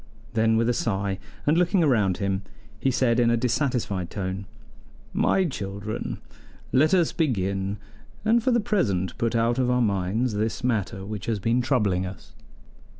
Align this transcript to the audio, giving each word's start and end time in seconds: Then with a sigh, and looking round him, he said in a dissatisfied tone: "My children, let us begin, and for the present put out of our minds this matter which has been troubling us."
Then 0.33 0.57
with 0.57 0.67
a 0.67 0.73
sigh, 0.73 1.19
and 1.45 1.55
looking 1.59 1.81
round 1.85 2.17
him, 2.17 2.41
he 2.79 2.89
said 2.89 3.19
in 3.19 3.29
a 3.29 3.37
dissatisfied 3.37 4.09
tone: 4.09 4.47
"My 5.13 5.45
children, 5.45 6.17
let 6.71 6.95
us 6.95 7.11
begin, 7.13 7.77
and 8.25 8.41
for 8.41 8.49
the 8.49 8.59
present 8.59 9.15
put 9.19 9.35
out 9.35 9.59
of 9.59 9.69
our 9.69 9.79
minds 9.79 10.33
this 10.33 10.63
matter 10.63 11.05
which 11.05 11.27
has 11.27 11.37
been 11.39 11.61
troubling 11.61 12.07
us." 12.07 12.33